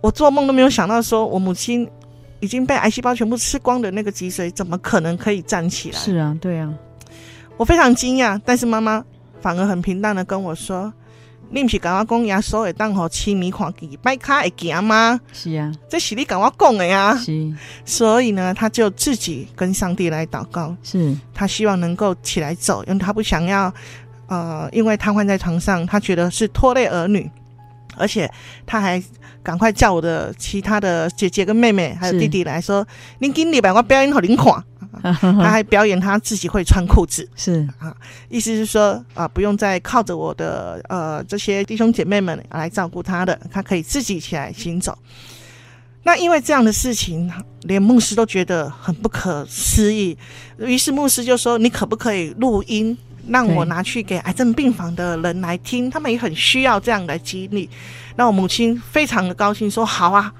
[0.00, 1.88] 我做梦都没有想到，说我母亲
[2.40, 5.98] 已经被癌细胞全部吃光的那个脊髓，怎么可能可以站起来？
[5.98, 6.74] 是啊，对啊，
[7.56, 8.40] 我非常惊讶。
[8.44, 9.04] 但是妈妈
[9.40, 10.92] 反而很平淡的跟我说
[11.50, 17.16] ：“你不是跟我讲耶稣会当好亲密看见摆卡会行吗？”是啊，这是你跟我讲的呀。
[17.16, 23.72] 是，所以呢，他就自己跟上帝来祷告，是他希望能够起来走，因为他不想要。
[24.32, 27.30] 呃，因为瘫痪在床上，他觉得是拖累儿女，
[27.98, 28.26] 而且
[28.64, 29.02] 他还
[29.42, 32.86] 赶快叫我的其他的姐姐跟妹妹还有弟弟来说
[33.20, 34.64] ：“您今礼拜我表演好灵活。”
[35.02, 37.94] 他还表演他自己会穿裤子，是啊，
[38.28, 44.96] 意思是说啊、呃，不用再靠着我的呃这些弟兄姐妹们来照顾他的，他可以自己起来行走。
[46.04, 47.30] 那因为这样的事情，
[47.62, 50.16] 连牧师都觉得很不可思议，
[50.58, 52.96] 于是牧师就说：“你可不可以录音？”
[53.28, 57.68] 让我拿去给癌症病房的人来听，他们也很需要这样的激励。
[58.16, 60.32] 那我母亲非常的高兴，说好啊。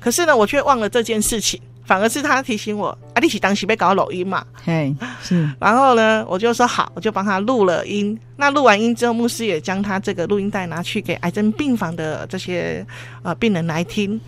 [0.00, 4.44] 可是呢，我却忘了这件事情，反而是他提醒我，啊，你起当时被搞录音嘛？
[4.64, 5.48] 嘿，是。
[5.58, 8.18] 然后呢，我就说好，我就帮他录了音。
[8.36, 12.86] 那录完音之后，牧师也将他这个录音带拿去给癌症病房的这些
[13.22, 14.20] 呃病人来听。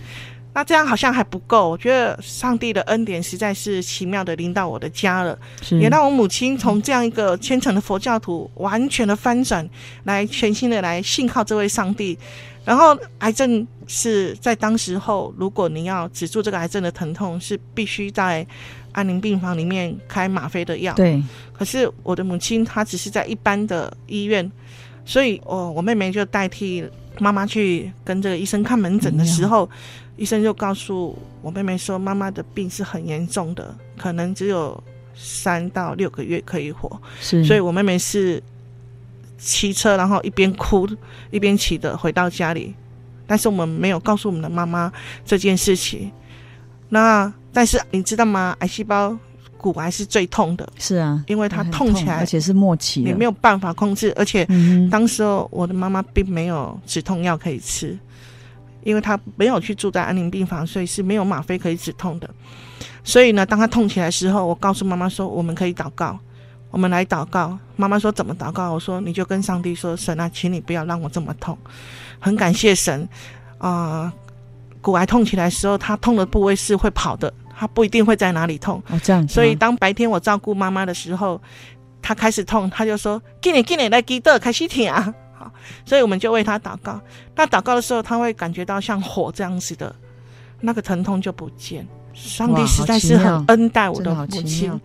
[0.55, 5.39] 那这样好像还不够，我觉得上帝的恩典实在是奇妙的临到我的家了，
[5.81, 9.69] 也让我母亲从这样一个虔诚的佛教徒完全的翻转，
[10.05, 12.19] 来全新的来信靠这位上帝。
[12.65, 18.47] 然后癌症是在当时候，如果你要止住这个癌症的疼痛，是必须在
[18.93, 20.93] 安宁病房里面开吗啡的药。
[20.95, 21.23] 对。
[21.53, 24.51] 可是我的母亲她只是在一般的医院，
[25.05, 26.85] 所以我我妹妹就代替
[27.19, 29.69] 妈妈去跟这个医生看门诊的时候。
[30.17, 34.83] 医生就告诉我妹妹说，妈妈的病是很严重的，可能只有
[35.15, 37.01] 三到六个月可以活。
[37.21, 38.43] 是，所以我妹妹是
[39.39, 40.89] 骑车，然后一边哭
[41.31, 42.75] 一边骑的回到家里。
[43.29, 44.93] 但是我们没有告诉我们的妈妈
[45.25, 46.11] 这件事情。
[46.89, 48.57] 那但是你知道吗？
[48.59, 49.17] 癌细胞
[49.59, 50.67] 骨癌是最痛的。
[50.79, 54.13] 是啊，因为它痛起来，而且是末期，你没有办法控制。
[54.17, 54.47] 而且
[54.91, 57.99] 当时候我的妈妈并没有止痛药可以吃。
[58.85, 62.31] 因为她没有去住在安宁病房，所以是没有吗啡可以止痛的。
[63.05, 66.19] 所以呢，当她痛起来的时候，我告诉妈妈说：“我们可以祷告，
[66.71, 71.59] 我们来祷告。”妈妈说：“怎么祷告？”我说：“你就跟上帝说，神啊，请你不要让我这么痛。”
[72.19, 73.07] 很感谢神
[73.59, 73.69] 啊、
[74.03, 74.13] 呃！
[74.81, 78.81] 骨癌痛起来的时候，它痛的部位是会跑的，他不一定会在哪里痛。
[78.89, 79.27] 哦，这样。
[79.27, 81.41] 所以当白天我照顾妈妈的时候，
[82.01, 85.13] 他开始痛，他就说：“给你，给你来记得开始听啊。
[85.37, 85.53] ”好
[85.85, 87.01] 所以我们就为他祷告。
[87.35, 89.93] 那祷告的时候，他会感觉到像火这样子的，
[90.61, 91.87] 那个疼痛就不见。
[92.15, 94.81] 上帝实在是很恩待我的母亲。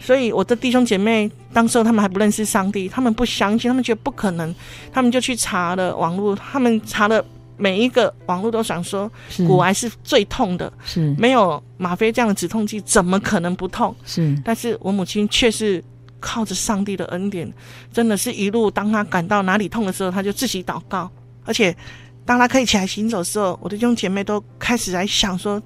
[0.00, 4.52] 所以我的弟兄姐妹，当时候他们还不认识上帝，他们不相信，他们觉得不可能，
[4.92, 7.24] 他们就去查了网络，他们查了
[7.56, 9.10] 每一个网络都想说，
[9.46, 13.94] 骨癌是最痛的，是没有吗啡这样的止痛剂，怎么可能不痛？
[14.04, 15.82] 是，但是我母亲却是
[16.18, 17.52] 靠着上帝的恩典，
[17.92, 21.10] 真的是一路，当她感到哪里痛的时候，她就自己祷告，
[21.44, 21.76] 而且
[22.24, 25.62] 当她可以起来行走的时候，我的弟兄姐妹都开始来想说，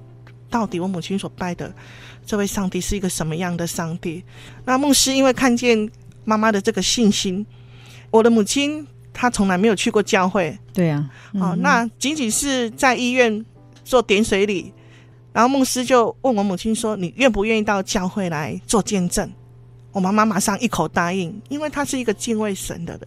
[0.49, 1.73] 到底我母亲所拜的
[2.25, 4.23] 这位上帝是一个什么样的上帝？
[4.65, 5.89] 那牧师因为看见
[6.25, 7.45] 妈妈的这个信心，
[8.11, 8.85] 我的母亲。
[9.19, 13.43] 他从来没有去过教会，对呀、啊，哦，那仅仅是在医院
[13.83, 14.71] 做点水礼，
[15.33, 19.27] 然后牧师就问我母亲说：“你愿不愿意到教会来做见证？”
[19.91, 23.01] 我妈妈马上一口答应，因为她是一个敬畏神的人，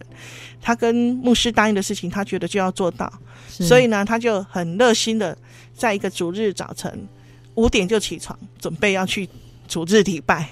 [0.59, 0.93] 她跟
[1.23, 3.09] 牧师答应的事情，她觉得就要做到，
[3.47, 5.37] 所以呢，她就很热心的
[5.73, 7.07] 在一个主日早晨
[7.55, 9.29] 五点就起床，准备要去
[9.65, 10.49] 主日礼拜，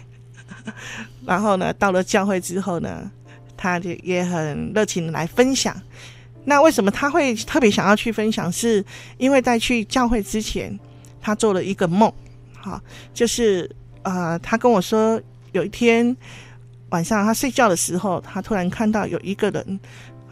[1.28, 3.12] 然后呢，到了教会之后呢。
[3.60, 5.76] 他就也很热情的来分享。
[6.45, 8.49] 那为什么他会特别想要去分享？
[8.49, 8.84] 是
[9.18, 10.80] 因为在去教会之前，
[11.20, 12.12] 他做了一个梦，
[12.55, 12.82] 好，
[13.14, 13.70] 就是
[14.03, 16.16] 呃，他跟我说，有一天
[16.91, 19.80] 晚上他睡觉的时候，他突然看到有一个人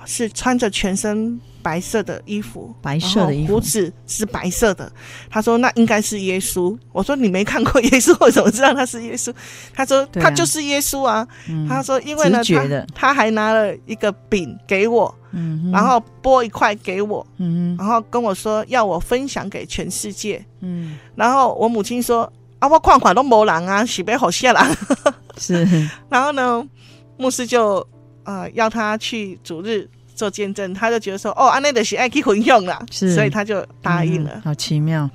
[0.08, 1.40] 是穿着全身。
[1.60, 4.90] 白色的衣服，白色的衣服，胡子是白色的。
[5.30, 9.34] 他说：“那应该是耶稣。”我说：“你没看过耶稣，我怎么知道他是耶稣？”
[9.76, 11.28] 他说：“啊、他就是耶稣啊。
[11.50, 20.42] 嗯”他说：“因为呢，他他还拿了一个饼给我，嗯、然后剥一块给我，嗯、然后跟我说要我分享给全世界。
[20.62, 24.74] 嗯”然后我母亲说：“啊，我款款都没人啊，喜被好谢啦。
[25.38, 25.68] ”是。
[26.08, 26.66] 然后呢，
[27.18, 27.86] 牧师就
[28.24, 29.90] 呃要他去主日。
[30.18, 34.32] 做见证，他就觉得说：“哦，安内的是爱去混用了，是，所以他就答应了。
[34.34, 35.10] 嗯”好奇妙！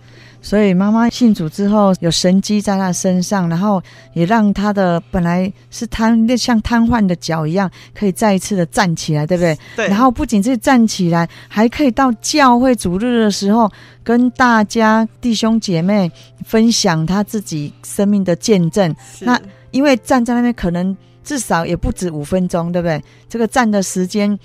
[0.44, 3.80] 所以妈妈信主之后，有神机在她身上，然后
[4.12, 9.57] 也让她的本来是瘫像瘫痪的脚一样，可以再一次的站起来，对不对？
[9.76, 9.86] 对。
[9.86, 13.70] 然后不仅是站起来，还可以到教会主日的时候，
[14.03, 16.11] 跟大家弟兄姐妹
[16.44, 18.92] 分享他自己生命的见证。
[19.20, 19.40] 那
[19.70, 23.00] 因为站在那边，可能至少也不止五分钟，对不对？
[23.28, 24.36] 这个站的时间。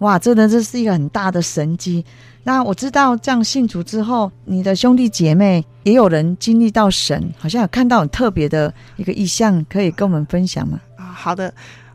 [0.00, 2.04] 哇，真的这是一个很大的神机。
[2.42, 10.80] 那我知道，这样信主之后，你的兄弟姐妹也有人经历到神，好像有看到很特别的一个意象，可以跟我们分享吗？
[10.96, 11.52] 啊，好的。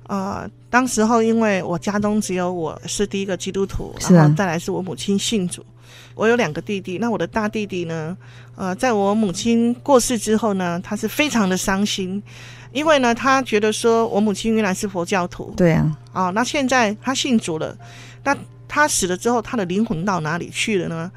[0.07, 5.65] 呃，当时候因为我家中只有我是第一个基督徒，是啊，然后再来是我母亲信主。
[6.13, 8.15] 我有两个弟弟，那我的大弟弟呢，
[8.55, 12.21] 呃，在我母亲过世之后呢，他是非常的伤心。
[12.75, 17.73] 因为呢，他觉得说我母亲原来是佛教徒，对啊，啊、哦，那现在他信主了，
[18.25, 18.35] 那
[18.67, 21.09] 他死了之后，他的灵魂到哪里去了呢？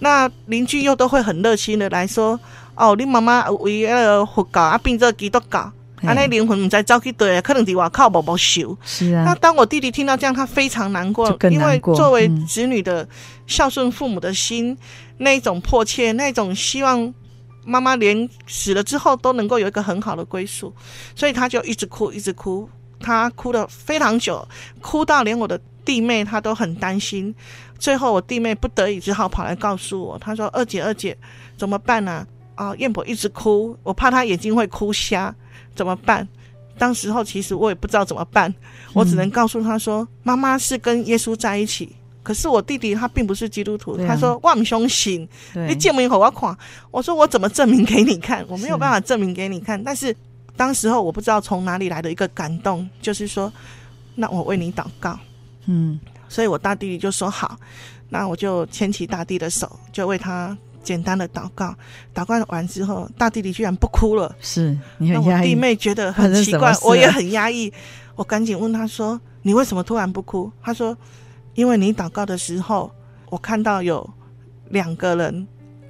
[0.00, 2.38] 那邻居又都会很热心的来说，
[2.74, 5.72] 哦，你妈妈为了佛教啊，变做基督教，啊，
[6.12, 8.76] 那灵魂唔知走去对，可能在外靠宝宝修。
[8.84, 9.24] 是啊。
[9.24, 13.08] 那当我弟弟听到这样，他非常难过，难过因为作为子女的
[13.46, 14.78] 孝顺父母的心，嗯、
[15.16, 17.14] 那一种迫切，那一种希望。
[17.68, 20.72] 妈妈连死了之后都能够有一个很好的归宿，
[21.14, 22.68] 所以她就一直哭，一直哭。
[22.98, 24.46] 她哭了非常久，
[24.80, 27.32] 哭到连我的弟妹她都很担心。
[27.78, 31.16] 最后我弟妹不得已只好跑来告诉我，她说：“二姐，二姐，
[31.56, 32.26] 怎么办呢？
[32.56, 35.32] 啊，燕婆一直哭，我怕她眼睛会哭瞎，
[35.76, 36.26] 怎么办？”
[36.76, 38.52] 当时候其实我也不知道怎么办，
[38.94, 46.54] 我只能告诉她说：“妈妈是跟耶稣在一起。”可是我弟弟他并不是基督徒，啊、他说万凶行，你证明给我看。
[46.90, 48.44] 我说我怎么证明给你看？
[48.50, 49.82] 我没有办法证明给你看。
[49.82, 50.14] 但是
[50.54, 53.50] 当时候我不知道从哪里来的一个感动，就是说，
[54.16, 55.18] 那我为你祷告。
[55.66, 55.98] 嗯，
[56.28, 57.58] 所以我大弟弟就说好，
[58.10, 61.74] 那我就牵起大弟的手，就为他简单的祷告。
[62.14, 64.36] 祷告完之后，大弟弟居然不哭了。
[64.40, 67.72] 是你很压抑，我弟妹觉得很奇怪，我也很压抑。
[68.16, 70.94] 我赶紧问他说：“你为什么突然不哭？”他说。
[71.58, 72.88] 因为你祷告的时候，
[73.30, 74.08] 我看到有
[74.68, 75.44] 两个人，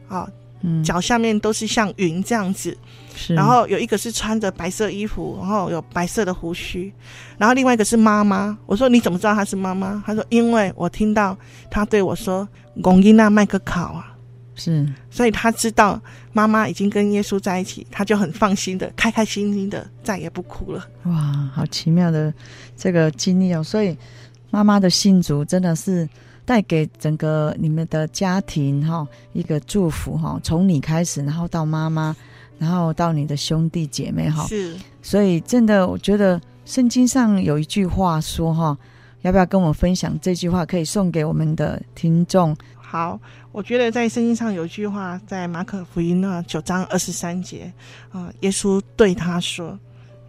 [0.08, 0.26] 啊，
[0.62, 2.74] 嗯，脚下面都是像云这样子，
[3.14, 6.90] 是，然后有一个是穿着白色衣服，然后有白色的胡须，
[7.36, 8.56] 然后另外一个是妈妈。
[8.64, 10.02] 我说你怎么知道她是妈妈？
[10.06, 11.36] 她说因为我听到
[11.70, 12.48] 她对我说
[12.82, 14.16] “龚伊娜麦克考啊”，
[14.56, 16.00] 是，所以他知道
[16.32, 20.82] 妈妈已经跟耶稣在一起，他就很放心的、开开心心的，再也不哭了。
[21.02, 22.32] 哇，好奇妙的
[22.74, 23.94] 这个经历哦，所以。
[24.50, 26.08] 妈妈的信主真的是
[26.44, 32.16] 带给整个你们的家庭哈一个祝福哈，从你开始，然后到妈妈，
[32.58, 34.46] 然后到你的兄弟姐妹哈。
[34.46, 38.76] 是，所以真的，我觉得圣经上有一句话说哈，
[39.20, 40.64] 要不要跟我分享这句话？
[40.64, 42.56] 可以送给我们的听众。
[42.76, 43.20] 好，
[43.52, 47.70] 我觉得在圣经上有一句话，在马可福音那九章二十三节
[48.10, 49.78] 啊，耶稣对他说：“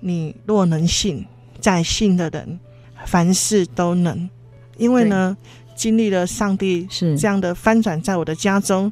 [0.01, 1.25] 你若能信，
[1.61, 2.59] 在信的人。”
[3.05, 4.29] 凡事都能，
[4.77, 5.35] 因为呢，
[5.75, 7.17] 经历了上帝是。
[7.17, 8.91] 这样的翻转在我的家中，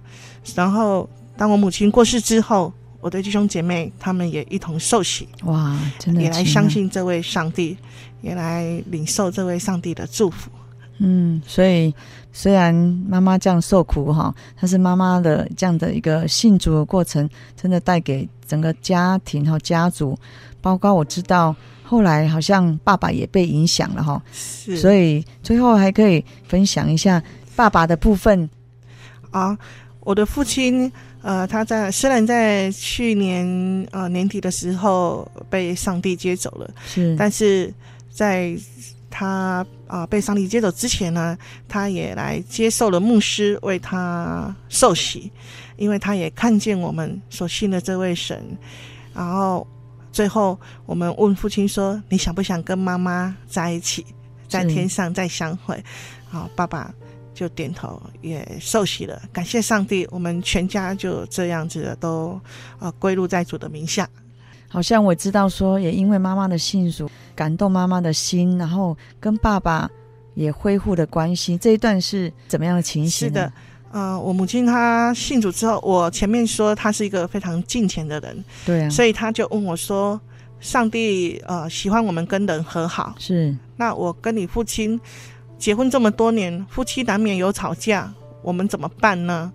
[0.55, 7.77] 然后当我母亲过世之后，我的弟兄姐妹他们也一同受洗，哇，真的也来相信这位上帝，
[8.21, 10.49] 也来领受这位上帝的祝福。
[10.99, 11.93] 嗯，所以
[12.33, 12.73] 虽然
[13.07, 20.17] 妈妈这样受苦哈，但是妈妈的这样的一个信主的过程，真的带给整个家庭和家族，
[20.59, 21.55] 包括我知道
[21.87, 27.23] 后来好像爸爸也被影响了哈，是，所以最后还可以分享一下
[27.55, 28.49] 爸爸的部分
[29.31, 29.57] 啊。
[30.01, 33.45] 我的父亲呃，他在虽然在去年
[33.91, 37.73] 呃年底的时候被上帝接走了，是，但是
[38.09, 38.55] 在
[39.09, 45.31] 他啊、呃，被上帝接走之前呢，他也来接受了牧师为他受洗，
[45.75, 48.41] 因为他也看见我们所信的这位神。
[49.13, 49.65] 然后
[50.17, 54.03] 最后我们问父亲说：“你想不想跟妈妈在一起，
[54.47, 55.79] 在天上再相会？”
[56.25, 56.91] 好，爸爸
[57.35, 59.21] 就点头，也受洗了。
[59.31, 62.41] 感谢上帝，我们全家就这样子的都
[62.79, 64.09] 啊归入在主的名下。
[64.67, 67.07] 好像我知道说，也因为妈妈的信主。
[67.35, 69.87] 感动妈妈的心，然后跟爸爸
[70.33, 71.55] 也恢复了关系。
[71.59, 73.27] 这一段是怎么样的情形？
[73.27, 73.53] 是的，
[73.91, 80.19] 呃，我母亲她信主之后，我前面说她是一个非常敬虔的人，对啊，所以她就问我说
[80.59, 84.99] ：“上帝呃喜欢我们跟人和好，是那我跟你父亲
[85.57, 88.11] 结婚这么多年，夫妻难免有吵架，
[88.41, 89.51] 我们怎么办呢？”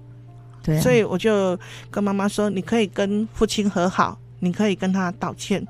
[0.63, 1.59] 对啊，所以我就
[1.91, 5.67] 跟妈妈说：“你可以跟父亲和好，你可以跟他道歉。”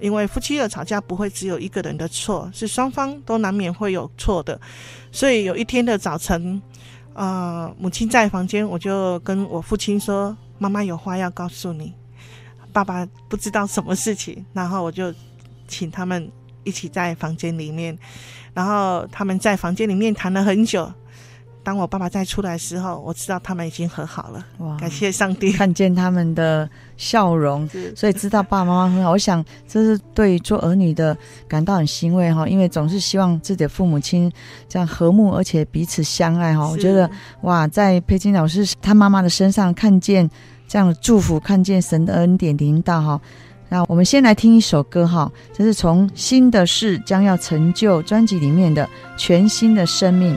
[0.00, 4.58] 因为夫妻的吵架不会只有一个人的错，是双方都难免会有错的。
[5.12, 6.62] 所以有一天的早晨，
[7.14, 11.92] 呃，母亲在房间，我就跟我父亲说：“妈妈有话要告诉你。”
[12.72, 15.12] 爸爸不知道什么事情，然后我就
[15.66, 16.30] 请他们
[16.62, 17.98] 一起在房间里面，
[18.54, 20.90] 然后他们在房间里面谈了很久。
[21.62, 24.46] 当我爸爸再出来的时候，我知道他们已经和好了。
[24.58, 24.76] 哇！
[24.78, 26.68] 感谢上帝，看见他们的
[27.00, 29.12] 笑容，所以知道爸爸妈妈很好。
[29.12, 31.16] 我想这是对做儿女的
[31.48, 34.30] 感到很欣慰哈，因为总是希望自己的父母亲
[34.68, 36.68] 这样和睦，而且彼此相爱哈。
[36.68, 40.28] 我觉得哇，在佩金老师他妈妈的身上看见
[40.68, 43.18] 这样的祝福，看见神的恩典临到哈。
[43.70, 48.86] 那我们先来听一首歌哈，这是从《新的事将要成就》专辑里面的
[49.16, 50.36] 全新的生命。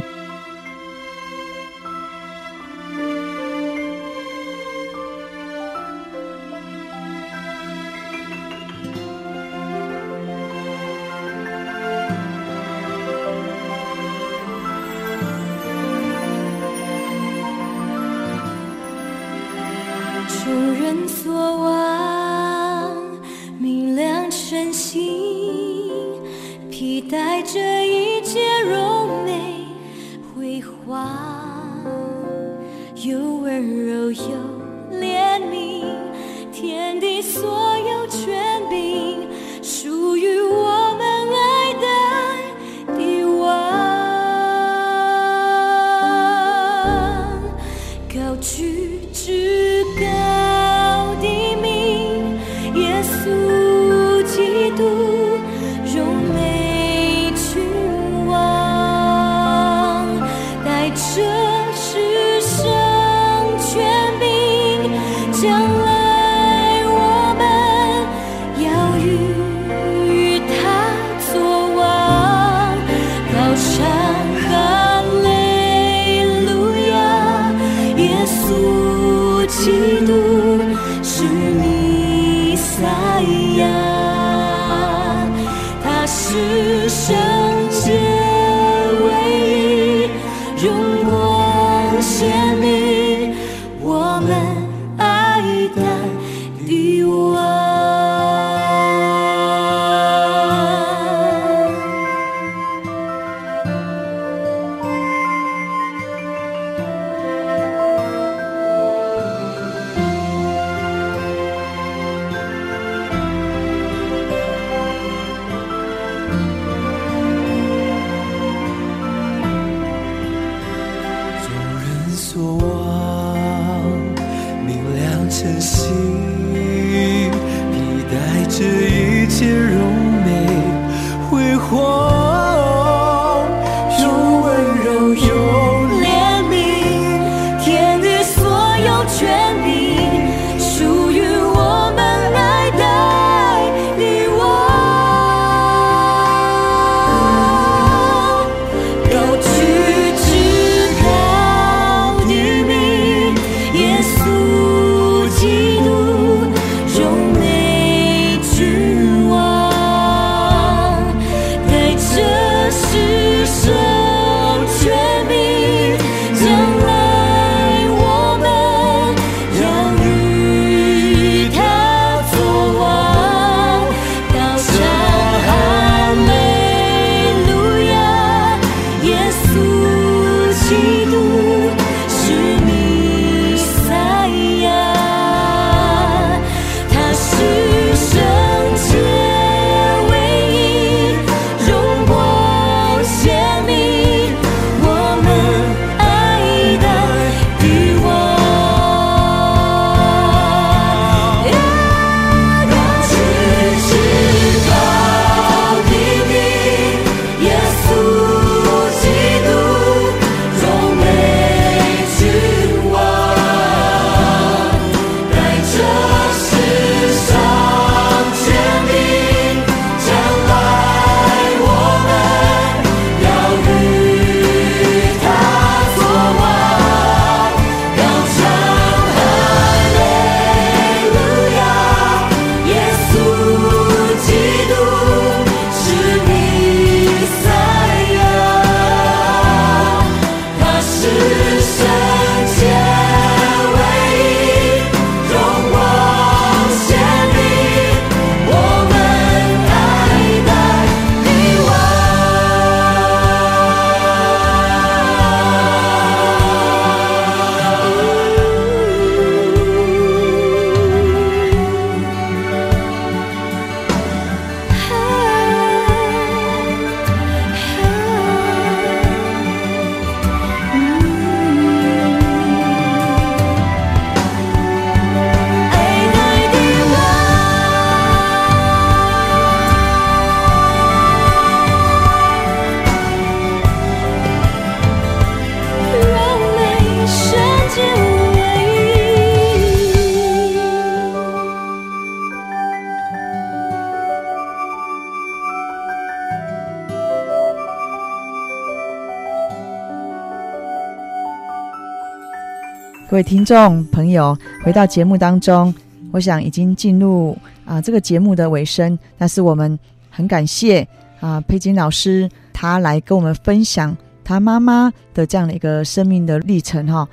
[303.13, 305.71] 各位听众朋友，回到节目当中，
[306.11, 309.77] 我想已经进入啊这个节目的尾声，但是我们
[310.09, 310.81] 很感谢
[311.19, 317.07] 啊佩金老师，他来跟我们分享他妈妈的这样的一个生命的历程哈。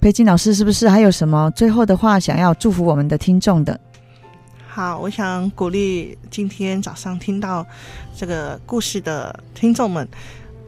[0.00, 3.80] 佩金老师是不是还有什么最后的话想要祝福我们的听众的？
[4.68, 7.66] 好，我想鼓励今天早上听到
[8.16, 10.06] 这个故事的听众们，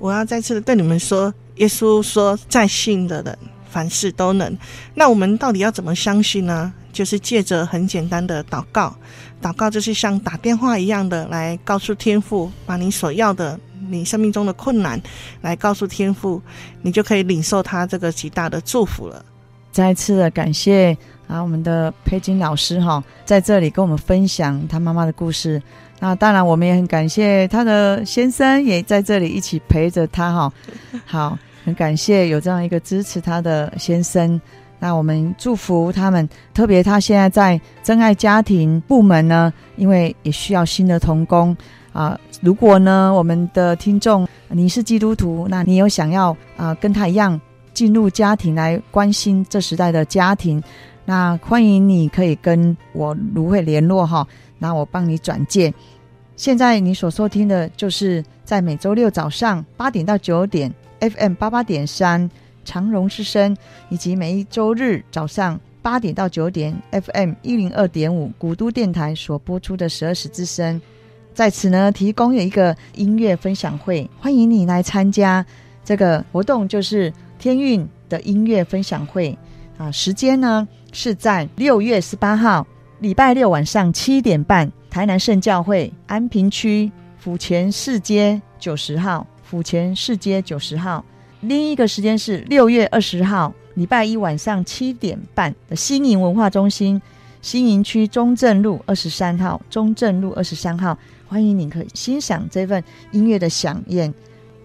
[0.00, 3.38] 我要再次的对你们说，耶稣说，在信的人。
[3.74, 4.56] 凡事都能，
[4.94, 6.72] 那我们到底要怎么相信呢？
[6.92, 8.94] 就是借着很简单的祷告，
[9.42, 13.58] 祷告就是像打电话一样的来告诉天父，把你所要的、
[13.88, 15.02] 你生命中的困难
[15.40, 16.40] 来告诉天父，
[16.82, 19.24] 你就可以领受他这个极大的祝福了。
[19.72, 20.96] 再次的感谢
[21.26, 25.60] 啊，我们的佩金老师哈，在这里跟我们分享他妈妈的故事。
[25.98, 30.52] 那当然，我们也很感谢他的先生也在这里一起陪着他哈。
[31.04, 31.36] 好。
[31.64, 34.38] 很感谢有这样一个支持他的先生，
[34.78, 36.28] 那我们祝福他们。
[36.52, 41.56] 特别他现在在真爱家庭部门呢，因为也需要新的同工
[41.92, 42.20] 啊。
[42.42, 47.40] 如果呢，我们的听众你是基督徒，那你有想要啊跟他一样
[47.72, 50.62] 进入家庭来关心这时代的家庭，
[51.06, 54.26] 那欢迎你可以跟我芦荟联络哈，
[54.58, 55.72] 那我帮你转介。
[56.36, 60.70] 现在你所收听的就是在每周六早上八点到九点。
[61.11, 62.30] FM 八八点三
[62.64, 63.57] 长荣之声，
[63.88, 70.80] 以及每一周日早上八点到九点 FM 一零二点五古都电台所播出的十二时之声，
[71.34, 75.44] 在此呢提供有一个音乐分享会，欢迎你来参加。
[75.84, 79.36] 这个活动，就是天韵的音乐分享会。
[79.76, 82.66] 啊，时间呢是在六月十八号
[83.00, 89.26] 礼拜六晚上七点半，台南圣教会安平区府前四街九十号。
[89.55, 91.05] 府前四街九十号，
[91.42, 97.00] 另一个时间是六月二十号，礼拜一晚上七点半的新营文化中心，
[97.40, 100.98] 新营区中正路二十三号，中正路二十三号，
[101.28, 102.82] 欢迎你可以欣赏这份
[103.12, 104.12] 音乐的响宴。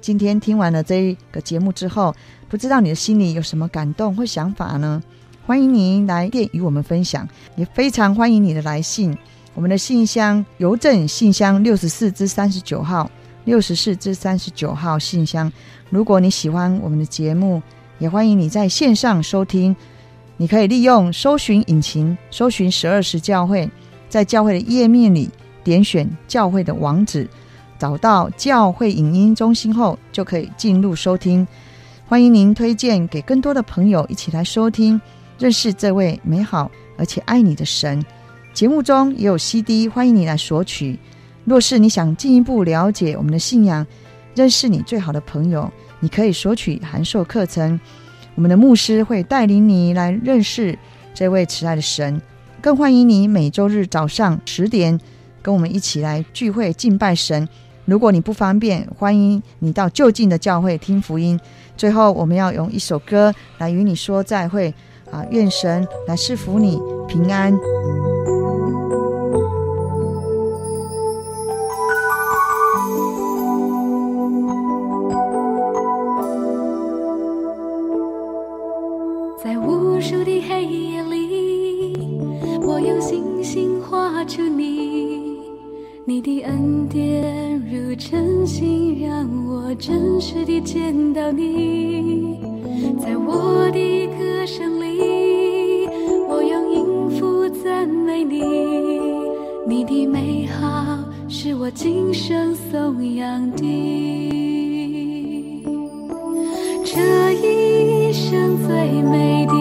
[0.01, 2.15] 今天听完了这个节目之后，
[2.47, 5.03] 不知道你的心里有什么感动或想法呢？
[5.45, 9.15] 欢迎您来电与我们分享，也非常欢迎你的来信，
[9.53, 13.07] 我们的信箱邮政信箱六十四至三十九号。
[13.45, 15.51] 六十四至三十九号信箱。
[15.89, 17.61] 如果你喜欢我们的节目，
[17.97, 19.75] 也欢迎你在线上收听。
[20.37, 23.69] 你可以利用搜寻引擎搜寻十二时教会，
[24.07, 25.29] 在教会的页面里
[25.63, 27.27] 点选教会的网址，
[27.77, 31.45] 找到教会影音中心后，就可以进入收听。
[32.07, 34.99] 欢迎您推荐给更多的朋友一起来收听，
[35.37, 38.03] 认识这位美好而且爱你的神。
[38.53, 40.97] 节目中也有 CD，欢迎你来索取。
[41.49, 43.83] 若是你想进一步了解我们的信仰，
[44.35, 45.67] 认识你最好的朋友，
[45.99, 47.79] 你可以索取函授课程。
[48.35, 50.77] 我们的牧师会带领你来认识
[51.11, 52.21] 这位慈爱的神。
[52.61, 54.99] 更欢迎你每周日早上十点
[55.41, 57.49] 跟我们一起来聚会敬拜神。
[57.85, 61.39] 如果你不方便，欢迎你到就近的教会听福音。
[61.75, 64.71] 最后，我们要用一首歌来与你说再会
[65.09, 65.25] 啊！
[65.31, 67.51] 愿神来赐福你平安。
[86.05, 92.37] 你的恩典如晨星，让我真实地见到你。
[92.99, 95.87] 在我的歌声里，
[96.29, 98.43] 我用音符赞美你。
[99.67, 103.63] 你的美好是我今生颂扬的。
[106.85, 109.58] 这一生最美的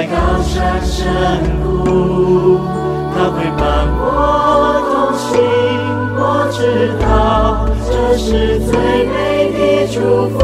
[0.00, 1.04] 在高山深
[1.62, 2.58] 谷，
[3.14, 3.62] 他会伴
[3.98, 4.00] 我
[4.88, 5.28] 同行。
[6.16, 6.18] 我
[6.50, 6.58] 知
[7.02, 7.04] 道，
[7.84, 8.72] 这是最
[9.04, 9.12] 美
[9.52, 9.60] 的
[9.92, 10.00] 祝
[10.38, 10.40] 福，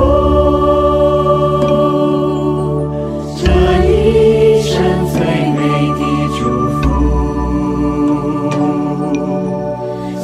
[3.38, 3.42] 这
[3.86, 4.74] 一生
[5.10, 5.16] 最
[5.56, 5.58] 美
[5.96, 6.00] 的
[6.36, 6.38] 祝
[6.82, 6.84] 福，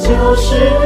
[0.02, 0.81] 就是。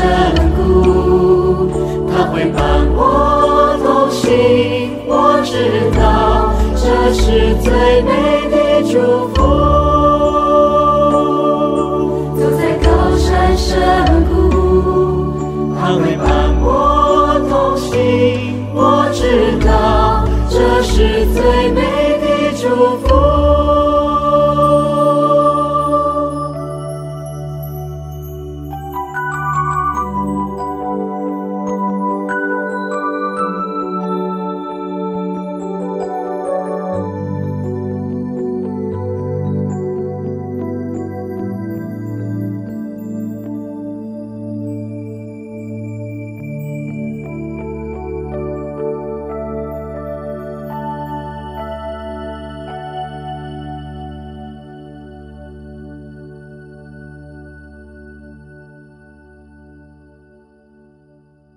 [0.00, 0.39] shall